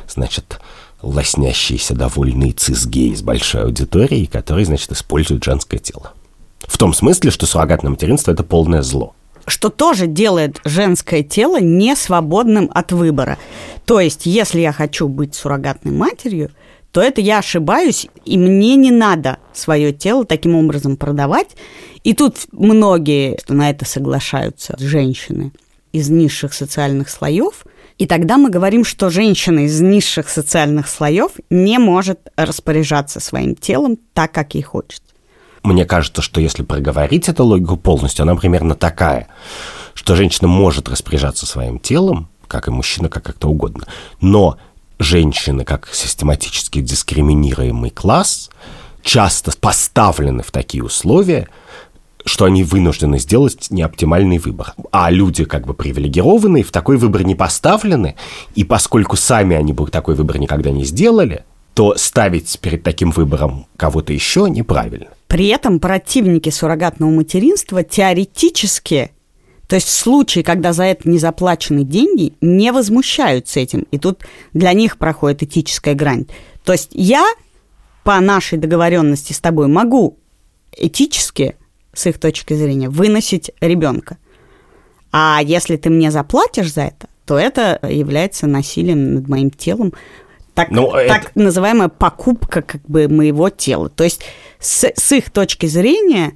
[0.07, 0.59] значит,
[1.01, 6.13] лоснящиеся довольные цисгеи с большой аудиторией, которые, значит, используют женское тело.
[6.61, 9.13] В том смысле, что суррогатное материнство– это полное зло.
[9.47, 13.37] что тоже делает женское тело несвободным от выбора.
[13.85, 16.51] То есть, если я хочу быть суррогатной матерью,
[16.91, 21.49] то это я ошибаюсь, и мне не надо свое тело таким образом продавать.
[22.03, 25.51] И тут многие на это соглашаются, женщины
[25.91, 27.65] из низших социальных слоев.
[27.99, 33.97] И тогда мы говорим, что женщина из низших социальных слоев не может распоряжаться своим телом
[34.13, 35.03] так, как ей хочется.
[35.63, 39.27] Мне кажется, что если проговорить эту логику полностью, она примерно такая,
[39.93, 43.85] что женщина может распоряжаться своим телом, как и мужчина, как как-то угодно,
[44.21, 44.57] но
[44.97, 48.49] женщины, как систематически дискриминируемый класс,
[49.03, 51.49] часто поставлены в такие условия,
[52.25, 54.73] что они вынуждены сделать неоптимальный выбор.
[54.91, 58.15] А люди как бы привилегированные в такой выбор не поставлены,
[58.55, 63.67] и поскольку сами они бы такой выбор никогда не сделали, то ставить перед таким выбором
[63.77, 65.07] кого-то еще неправильно.
[65.27, 69.11] При этом противники суррогатного материнства теоретически,
[69.67, 73.81] то есть в случае, когда за это не заплачены деньги, не возмущаются этим.
[73.91, 76.25] И тут для них проходит этическая грань.
[76.65, 77.23] То есть я
[78.03, 80.17] по нашей договоренности с тобой могу
[80.75, 81.55] этически,
[81.93, 84.17] с их точки зрения, выносить ребенка.
[85.11, 89.93] А если ты мне заплатишь за это, то это является насилием над моим телом.
[90.53, 93.89] Так, Ну, это- так называемая покупка как бы моего тела.
[93.89, 94.21] То есть
[94.59, 96.33] с, с их точки зрения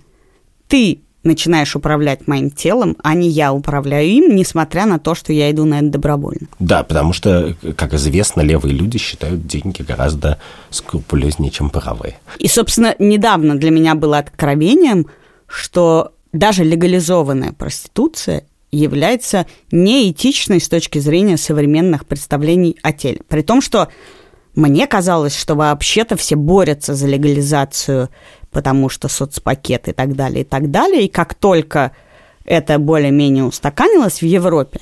[0.68, 5.50] ты начинаешь управлять моим телом, а не я управляю им, несмотря на то, что я
[5.52, 6.48] иду на это добровольно.
[6.60, 10.40] Да, потому что, как известно, левые люди считают деньги гораздо
[10.70, 12.18] скрупулезнее, чем правые.
[12.40, 15.08] И, собственно, недавно для меня было откровением,
[15.54, 23.22] что даже легализованная проституция является неэтичной с точки зрения современных представлений о теле.
[23.28, 23.90] При том, что
[24.56, 28.10] мне казалось, что вообще-то все борются за легализацию,
[28.50, 31.06] потому что соцпакет и так далее, и так далее.
[31.06, 31.92] И как только
[32.46, 34.80] это более-менее устаканилось в Европе,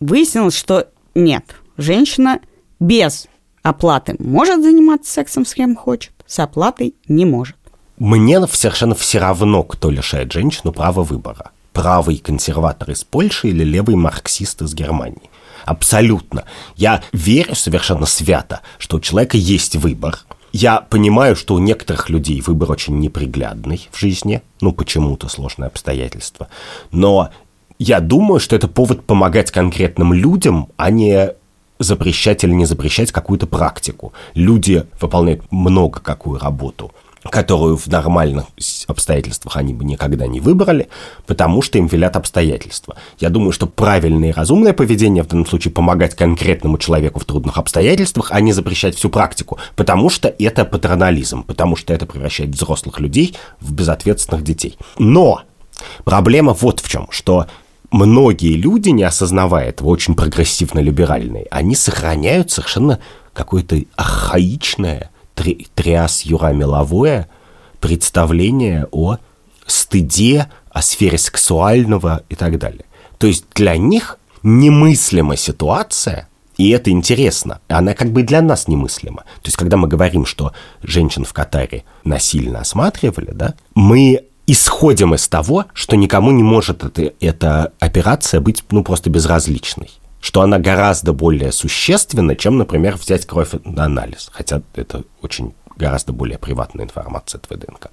[0.00, 1.44] выяснилось, что нет,
[1.76, 2.40] женщина
[2.80, 3.28] без
[3.62, 7.56] оплаты может заниматься сексом с кем хочет, с оплатой не может.
[7.98, 11.52] Мне совершенно все равно, кто лишает женщину права выбора.
[11.72, 15.30] Правый консерватор из Польши или левый марксист из Германии.
[15.64, 16.44] Абсолютно.
[16.76, 20.18] Я верю совершенно свято, что у человека есть выбор.
[20.52, 26.48] Я понимаю, что у некоторых людей выбор очень неприглядный в жизни, ну, почему-то сложные обстоятельства.
[26.90, 27.30] Но
[27.78, 31.32] я думаю, что это повод помогать конкретным людям, а не
[31.78, 34.12] запрещать или не запрещать какую-то практику.
[34.34, 36.92] Люди выполняют много какую работу–
[37.30, 38.46] которую в нормальных
[38.86, 40.88] обстоятельствах они бы никогда не выбрали,
[41.26, 42.96] потому что им велят обстоятельства.
[43.18, 47.56] Я думаю, что правильное и разумное поведение в данном случае помогать конкретному человеку в трудных
[47.58, 53.00] обстоятельствах, а не запрещать всю практику, потому что это паттернализм, потому что это превращает взрослых
[53.00, 54.78] людей в безответственных детей.
[54.98, 55.42] Но
[56.04, 57.46] проблема вот в чем, что
[57.90, 62.98] многие люди, не осознавая этого, очень прогрессивно-либеральные, они сохраняют совершенно
[63.32, 67.28] какое-то архаичное три, триас Юра Меловое
[67.80, 69.18] представление о
[69.66, 72.86] стыде, о сфере сексуального и так далее.
[73.18, 79.22] То есть для них немыслима ситуация, и это интересно, она как бы для нас немыслима.
[79.42, 85.26] То есть когда мы говорим, что женщин в Катаре насильно осматривали, да, мы исходим из
[85.28, 89.90] того, что никому не может эта, эта операция быть ну, просто безразличной
[90.24, 94.30] что она гораздо более существенна, чем, например, взять кровь на анализ.
[94.32, 97.90] Хотя это очень гораздо более приватная информация твоей ДНК.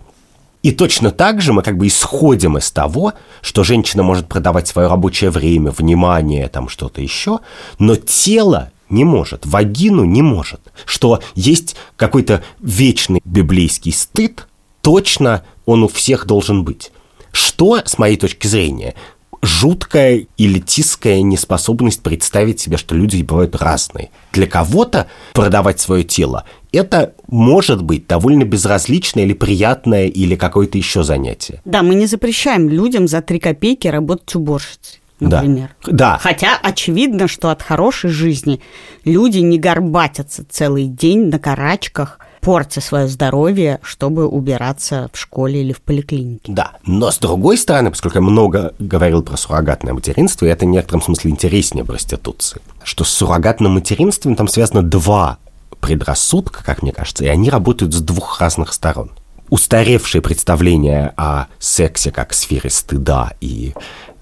[0.63, 4.87] И точно так же мы как бы исходим из того, что женщина может продавать свое
[4.87, 7.39] рабочее время, внимание, там что-то еще,
[7.79, 10.61] но тело не может, вагину не может.
[10.85, 14.47] Что есть какой-то вечный библейский стыд,
[14.81, 16.93] точно он у всех должен быть.
[17.33, 18.95] Что, с моей точки зрения,
[19.41, 24.09] жуткая элитистская неспособность представить себе, что люди бывают разные.
[24.33, 31.03] Для кого-то продавать свое тело это может быть довольно безразличное или приятное или какое-то еще
[31.03, 31.61] занятие.
[31.65, 35.75] Да, мы не запрещаем людям за три копейки работать уборщицей например.
[35.85, 35.91] Да.
[35.91, 36.17] да.
[36.17, 38.59] Хотя очевидно, что от хорошей жизни
[39.05, 45.73] люди не горбатятся целый день на карачках– портя свое здоровье, чтобы убираться в школе или
[45.73, 46.51] в поликлинике.
[46.51, 51.01] Да, но с другой стороны, поскольку я много говорил про суррогатное материнство, это в некотором
[51.01, 55.37] смысле интереснее проституции, что с суррогатным материнством там связано два
[55.79, 59.11] предрассудка, как мне кажется, и они работают с двух разных сторон.
[59.49, 63.73] Устаревшие представления о сексе как сфере стыда и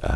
[0.02, 0.10] э,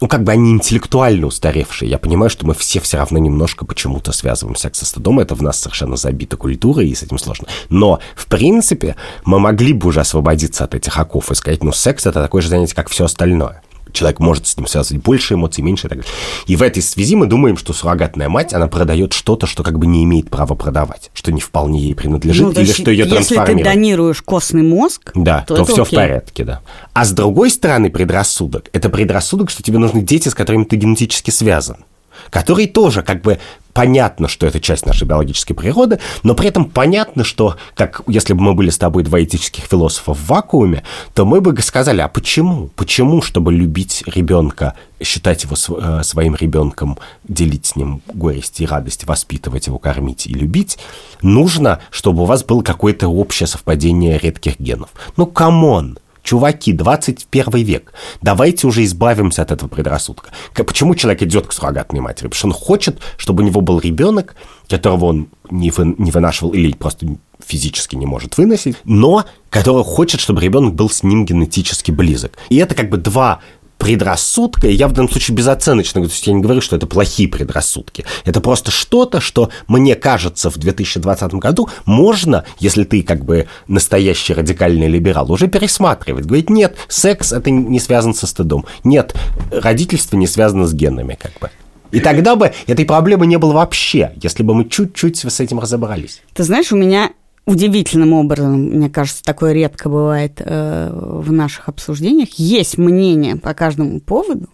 [0.00, 1.90] ну, как бы они интеллектуально устаревшие.
[1.90, 5.20] Я понимаю, что мы все все равно немножко почему-то связываем секс со стыдом.
[5.20, 7.48] Это в нас совершенно забита культура, и с этим сложно.
[7.68, 12.06] Но, в принципе, мы могли бы уже освободиться от этих оков и сказать, ну, секс—
[12.06, 15.86] это такое же занятие, как все остальное человек может с ним связывать больше эмоций, меньше
[15.86, 16.12] и так далее.
[16.46, 19.86] И в этой связи мы думаем, что суррогатная мать, она продает что-то, что как бы
[19.86, 23.58] не имеет права продавать, что не вполне ей принадлежит, ну, или что ее трансформирует.
[23.58, 25.96] Если ты донируешь костный мозг, да, то, то все окей.
[25.96, 26.60] в порядке, да.
[26.92, 31.30] А с другой стороны предрассудок, это предрассудок, что тебе нужны дети, с которыми ты генетически
[31.30, 31.84] связан
[32.28, 33.38] который тоже как бы
[33.72, 38.42] понятно, что это часть нашей биологической природы, но при этом понятно, что, как если бы
[38.42, 40.82] мы были с тобой два этических философа в вакууме,
[41.14, 42.68] то мы бы сказали, а почему?
[42.76, 49.04] Почему, чтобы любить ребенка, считать его э, своим ребенком, делить с ним горести и радость,
[49.04, 50.78] воспитывать его, кормить и любить,
[51.22, 54.90] нужно, чтобы у вас было какое-то общее совпадение редких генов?
[55.16, 55.99] Ну, come on!
[56.22, 57.92] Чуваки, 21 век.
[58.22, 60.30] Давайте уже избавимся от этого предрассудка.
[60.54, 62.28] Почему человек идет к суррогатной матери?
[62.28, 64.34] Потому что он хочет, чтобы у него был ребенок,
[64.68, 67.06] которого он не, вы, не вынашивал или просто
[67.44, 72.32] физически не может выносить, но который хочет, чтобы ребенок был с ним генетически близок.
[72.50, 73.40] И это как бы два
[73.80, 77.28] предрассудка, и я в данном случае безоценочно, то есть я не говорю, что это плохие
[77.28, 78.04] предрассудки.
[78.26, 84.34] Это просто что-то, что мне кажется в 2020 году можно, если ты как бы настоящий
[84.34, 86.26] радикальный либерал, уже пересматривать.
[86.26, 88.66] Говорить, нет, секс это не связано со стыдом.
[88.84, 89.14] Нет,
[89.50, 91.50] родительство не связано с генами как бы.
[91.90, 96.20] И тогда бы этой проблемы не было вообще, если бы мы чуть-чуть с этим разобрались.
[96.34, 97.10] Ты знаешь, у меня
[97.50, 102.30] удивительным образом, мне кажется, такое редко бывает э, в наших обсуждениях.
[102.34, 104.48] Есть мнение по каждому поводу,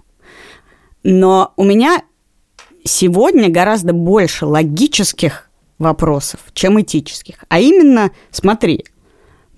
[1.03, 2.03] но у меня
[2.85, 7.45] сегодня гораздо больше логических вопросов, чем этических.
[7.49, 8.87] А именно, смотри,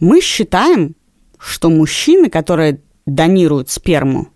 [0.00, 0.96] мы считаем,
[1.38, 4.28] что мужчины, которые донируют сперму,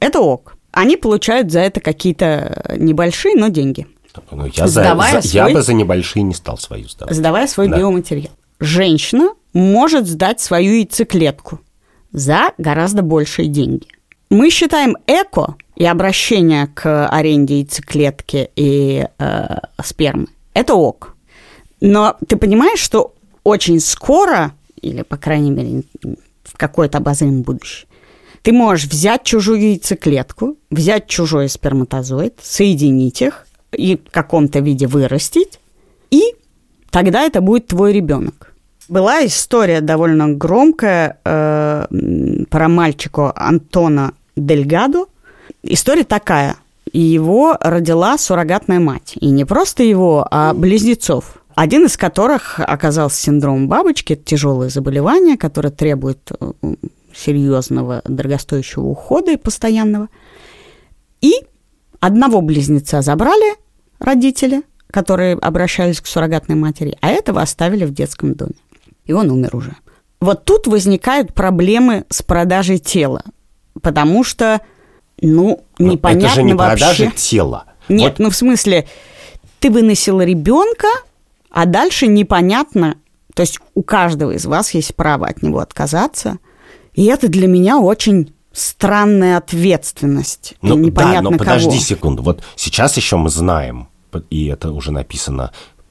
[0.00, 0.56] это ок.
[0.70, 3.86] они получают за это какие-то небольшие, но деньги.
[4.30, 7.16] Ну, я, за, за, свой, я бы за небольшие не стал свою сдавать.
[7.16, 7.78] Сдавая свой да.
[7.78, 8.32] биоматериал.
[8.60, 11.60] Женщина может сдать свою яйцеклетку
[12.12, 13.86] за гораздо большие деньги.
[14.28, 21.16] Мы считаем эко и обращение к аренде яйцеклетки и э, спермы– это ок.
[21.80, 25.82] Но ты понимаешь, что очень скоро, или, по крайней мере,
[26.44, 27.88] в какое-то обозримое будущее,
[28.42, 35.60] ты можешь взять чужую яйцеклетку, взять чужой сперматозоид, соединить их и в каком-то виде вырастить,
[36.10, 36.34] и
[36.90, 38.49] тогда это будет твой ребенок.
[38.90, 41.86] Была история довольно громкая э,
[42.50, 45.04] про мальчика Антона Дельгадо.
[45.62, 46.56] История такая.
[46.92, 49.12] Его родила суррогатная мать.
[49.20, 51.40] И не просто его, а близнецов.
[51.54, 56.52] Один из которых оказался синдром бабочки, это тяжелое заболевание, которое требует э,
[57.14, 60.08] серьезного, дорогостоящего ухода и постоянного.
[61.20, 61.34] И
[62.00, 63.54] одного близнеца забрали
[64.00, 68.54] родители, которые обращались к суррогатной матери, а этого оставили в детском доме.
[69.10, 69.74] И он умер уже.
[70.20, 73.24] Вот тут возникают проблемы с продажей тела,
[73.82, 74.60] потому что,
[75.20, 76.84] ну, непонятно Это же не вообще...
[76.84, 77.64] продажа тела.
[77.88, 78.18] Нет, вот.
[78.20, 78.86] ну в смысле,
[79.58, 80.86] ты выносила ребенка,
[81.50, 82.98] а дальше непонятно,
[83.34, 86.38] то есть у каждого из вас есть право от него отказаться,
[86.94, 90.54] и это для меня очень странная ответственность.
[90.62, 91.80] Ну, непонятно да, но подожди кого.
[91.80, 92.22] секунду.
[92.22, 93.88] Вот сейчас еще мы знаем,
[94.30, 95.50] и это уже написано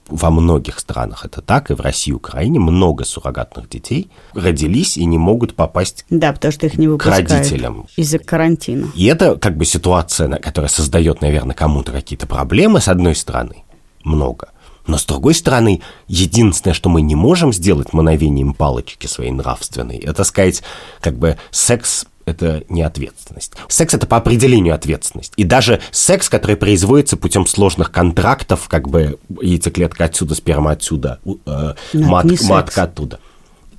[0.10, 5.06] во многих странах это так, и в России и Украине много суррогатных детей родились и
[5.06, 7.88] не могут попасть да, потому что их не к родителям.
[7.96, 8.88] Из-за карантина.
[8.96, 13.64] И это как бы ситуация, которая создает, наверное, кому-то какие-то проблемы, с одной стороны,
[14.04, 14.50] много.
[14.90, 20.24] Но с другой стороны, единственное, что мы не можем сделать мановением палочки своей нравственной, это
[20.24, 20.64] сказать,
[21.00, 23.54] как бы секс это не ответственность.
[23.68, 25.34] Секс это по определению ответственность.
[25.36, 31.74] И даже секс, который производится путем сложных контрактов, как бы яйцеклетка отсюда, сперма отсюда, э,
[31.94, 33.20] мат, матка оттуда.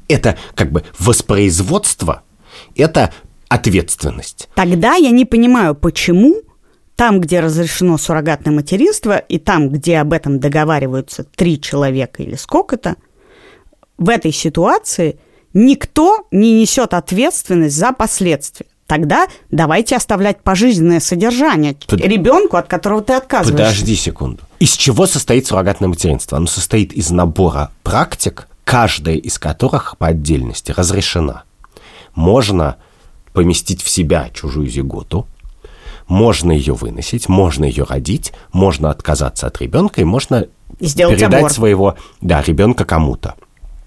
[0.06, 2.22] Это как бы воспроизводство,
[2.76, 3.12] это
[3.48, 4.48] ответственность.
[4.54, 6.36] Тогда я не понимаю, почему
[7.00, 12.96] там, где разрешено суррогатное материнство, и там, где об этом договариваются три человека или сколько-то,
[13.96, 15.18] в этой ситуации
[15.54, 18.66] никто не несет ответственность за последствия.
[18.86, 22.02] Тогда давайте оставлять пожизненное содержание Под...
[22.02, 23.70] ребенку, от которого ты отказываешься.
[23.70, 24.42] Подожди секунду.
[24.58, 26.36] Из чего состоит суррогатное материнство?
[26.36, 31.44] Оно состоит из набора практик, каждая из которых по отдельности разрешена.
[32.14, 32.76] Можно
[33.32, 35.26] поместить в себя чужую зиготу,
[36.10, 40.48] можно ее выносить, можно ее родить, можно отказаться от ребенка и можно
[40.80, 41.52] Сделать передать аборт.
[41.52, 43.36] своего да, ребенка кому-то.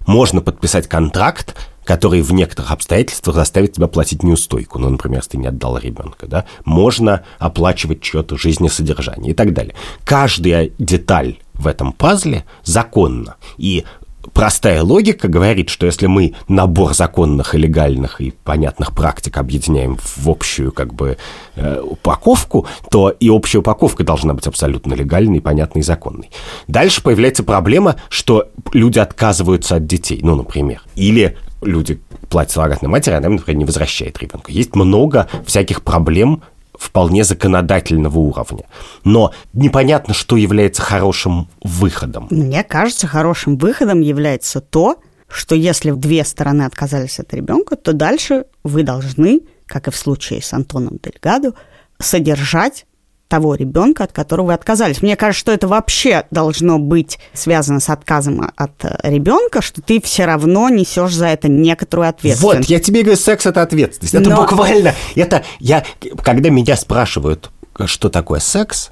[0.06, 1.54] Можно подписать контракт,
[1.84, 4.78] который в некоторых обстоятельствах заставит тебя платить неустойку.
[4.78, 6.46] Ну, например, если ты не отдал ребенка, да.
[6.64, 9.74] Можно оплачивать чье-то жизнесодержание и так далее.
[10.04, 13.36] Каждая деталь в этом пазле законна.
[13.58, 13.84] И
[14.32, 20.28] простая логика говорит, что если мы набор законных и легальных и понятных практик объединяем в
[20.28, 21.16] общую как бы
[21.56, 26.30] э, упаковку, то и общая упаковка должна быть абсолютно легальной, понятной и законной.
[26.68, 33.14] Дальше появляется проблема, что люди отказываются от детей, ну, например, или люди платят суррогатной матери,
[33.14, 34.52] она, например, не возвращает ребенка.
[34.52, 36.42] Есть много всяких проблем
[36.78, 38.64] вполне законодательного уровня.
[39.04, 42.28] Но непонятно, что является хорошим выходом.
[42.30, 44.98] Мне кажется, хорошим выходом является то,
[45.28, 50.42] что если две стороны отказались от ребенка, то дальше вы должны, как и в случае
[50.42, 51.54] с Антоном Дельгадо,
[51.98, 52.86] содержать
[53.28, 55.02] того ребенка, от которого вы отказались.
[55.02, 60.24] Мне кажется, что это вообще должно быть связано с отказом от ребенка, что ты все
[60.24, 62.60] равно несешь за это некоторую ответственность.
[62.60, 64.14] Вот, я тебе говорю, секс это ответственность.
[64.14, 64.42] Это Но...
[64.42, 65.84] буквально, это я,
[66.22, 67.50] когда меня спрашивают,
[67.86, 68.90] что такое секс,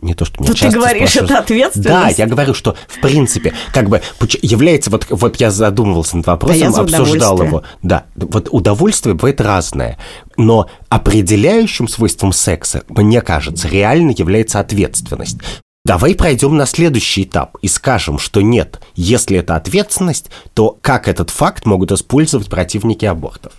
[0.00, 1.30] не то, что меня то часто ты говоришь, спрашивают.
[1.30, 2.16] это ответственность?
[2.16, 4.02] Да, я говорю, что в принципе, как бы
[4.42, 7.62] является, вот, вот я задумывался над вопросом, да обсуждал его.
[7.82, 9.98] Да, вот удовольствие бывает разное,
[10.36, 15.38] но определяющим свойством секса, мне кажется, реально является ответственность.
[15.84, 21.28] Давай пройдем на следующий этап и скажем, что нет, если это ответственность, то как этот
[21.28, 23.52] факт могут использовать противники абортов?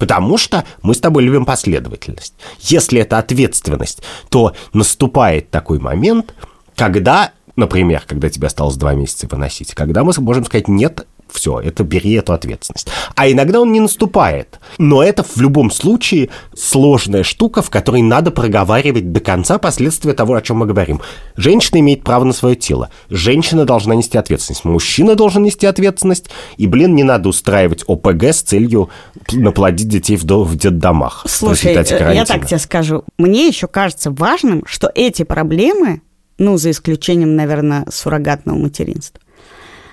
[0.00, 2.32] Потому что мы с тобой любим последовательность.
[2.60, 6.34] Если это ответственность, то наступает такой момент,
[6.74, 11.84] когда, например, когда тебе осталось два месяца выносить, когда мы можем сказать, нет, все, это
[11.84, 12.88] бери эту ответственность.
[13.14, 14.60] А иногда он не наступает.
[14.78, 20.34] Но это в любом случае сложная штука, в которой надо проговаривать до конца последствия того,
[20.34, 21.00] о чем мы говорим.
[21.36, 22.90] Женщина имеет право на свое тело.
[23.08, 24.64] Женщина должна нести ответственность.
[24.64, 26.30] Мужчина должен нести ответственность.
[26.56, 28.90] И, блин, не надо устраивать ОПГ с целью
[29.32, 31.24] наплодить детей в, в детдомах.
[31.28, 33.04] Слушай, э, я так тебе скажу.
[33.18, 36.02] Мне еще кажется важным, что эти проблемы,
[36.38, 39.20] ну, за исключением, наверное, суррогатного материнства,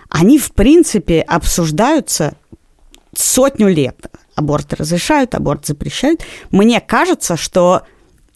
[0.09, 2.33] они, в принципе, обсуждаются
[3.15, 4.07] сотню лет.
[4.35, 6.21] Аборт разрешают, аборт запрещают.
[6.51, 7.83] Мне кажется, что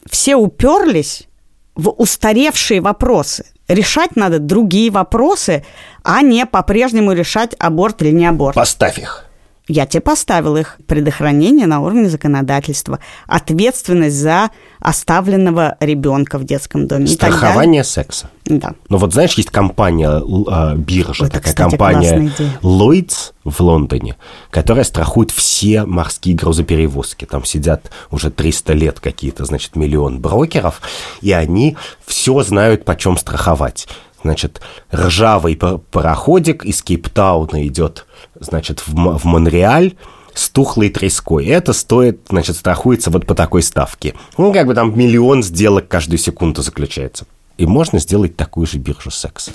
[0.09, 1.27] все уперлись
[1.75, 3.45] в устаревшие вопросы.
[3.67, 5.65] Решать надо другие вопросы,
[6.03, 8.55] а не по-прежнему решать аборт или не аборт.
[8.55, 9.25] Поставь их.
[9.71, 10.77] Я тебе поставил их.
[10.85, 14.49] Предохранение на уровне законодательства, ответственность за
[14.81, 17.07] оставленного ребенка в детском доме.
[17.07, 18.29] Страхование секса.
[18.43, 18.73] Да.
[18.89, 24.17] Ну вот знаешь, есть компания, э, биржа, Это, такая кстати, компания Lloyds в Лондоне,
[24.49, 27.23] которая страхует все морские грузоперевозки.
[27.23, 30.81] Там сидят уже 300 лет какие-то, значит, миллион брокеров,
[31.21, 33.87] и они все знают, почем страховать.
[34.21, 34.61] Значит,
[34.93, 38.05] ржавый пароходик из Кейптауна идет,
[38.41, 39.95] значит, в, в Монреаль,
[40.33, 41.45] с тухлой треской.
[41.45, 44.15] Это стоит, значит, страхуется вот по такой ставке.
[44.37, 47.25] Ну, как бы там миллион сделок каждую секунду заключается.
[47.57, 49.51] И можно сделать такую же биржу секса.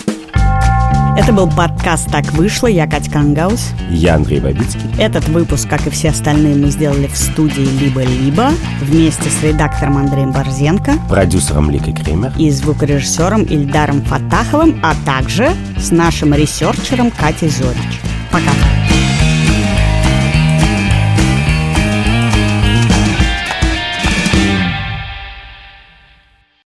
[1.17, 2.67] Это был подкаст «Так вышло».
[2.67, 3.71] Я Катя Кангаус.
[3.89, 4.87] Я Андрей Бабицкий.
[4.99, 10.31] Этот выпуск, как и все остальные, мы сделали в студии «Либо-либо» вместе с редактором Андреем
[10.31, 17.99] Борзенко, продюсером Ликой Кремер и звукорежиссером Ильдаром Фатаховым, а также с нашим ресерчером Катей Зорич.
[18.31, 18.51] Пока.